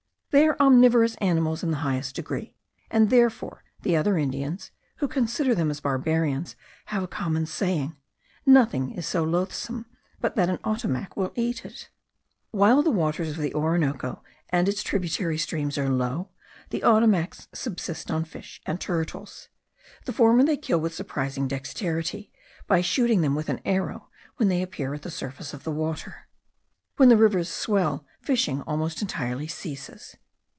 They 0.33 0.47
are 0.47 0.55
omnivorous 0.61 1.15
animals 1.15 1.61
in 1.61 1.71
the 1.71 1.77
highest 1.83 2.15
degree; 2.15 2.55
and 2.89 3.09
therefore 3.09 3.65
the 3.81 3.97
other 3.97 4.17
Indians, 4.17 4.71
who 4.99 5.09
consider 5.09 5.53
them 5.53 5.69
as 5.69 5.81
barbarians, 5.81 6.55
have 6.85 7.03
a 7.03 7.07
common 7.09 7.45
saying, 7.45 7.97
nothing 8.45 8.91
is 8.91 9.05
so 9.05 9.23
loathsome 9.25 9.87
but 10.21 10.37
that 10.37 10.47
an 10.47 10.59
Ottomac 10.63 11.17
will 11.17 11.33
eat 11.35 11.65
it. 11.65 11.89
While 12.51 12.81
the 12.81 12.91
waters 12.91 13.31
of 13.31 13.39
the 13.39 13.53
Orinoco 13.53 14.23
and 14.47 14.69
its 14.69 14.83
tributary 14.83 15.37
streams 15.37 15.77
are 15.77 15.89
low, 15.89 16.29
the 16.69 16.81
Ottomacs 16.83 17.49
subsist 17.53 18.09
on 18.09 18.23
fish 18.23 18.61
and 18.65 18.79
turtles. 18.79 19.49
The 20.05 20.13
former 20.13 20.43
they 20.45 20.55
kill 20.55 20.79
with 20.79 20.93
surprising 20.95 21.49
dexterity, 21.49 22.31
by 22.67 22.79
shooting 22.79 23.19
them 23.19 23.35
with 23.35 23.49
an 23.49 23.59
arrow 23.65 24.07
when 24.37 24.47
they 24.47 24.61
appear 24.61 24.93
at 24.93 25.01
the 25.01 25.11
surface 25.11 25.53
of 25.53 25.65
the 25.65 25.71
water. 25.73 26.29
When 26.95 27.09
the 27.09 27.17
rivers 27.17 27.49
swell 27.49 28.05
fishing 28.21 28.61
almost 28.61 29.01
entirely 29.01 29.47
ceases. 29.47 30.15